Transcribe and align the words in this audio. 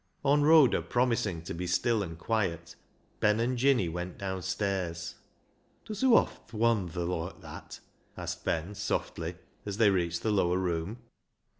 On 0.25 0.41
Rhoda 0.41 0.81
promising 0.81 1.43
to 1.43 1.53
be 1.53 1.67
still 1.67 2.01
and 2.01 2.17
quiet, 2.17 2.75
Ben 3.19 3.39
and 3.39 3.55
Jinny 3.55 3.87
went 3.87 4.17
downstairs." 4.17 5.13
Does 5.85 6.01
hoo 6.01 6.15
oft 6.15 6.53
wandther 6.53 7.07
loike 7.07 7.41
that?" 7.41 7.79
asked 8.17 8.43
Ben 8.43 8.73
softly 8.73 9.35
as 9.63 9.77
they 9.77 9.91
reached 9.91 10.23
the 10.23 10.31
lower 10.31 10.57
room. 10.57 10.97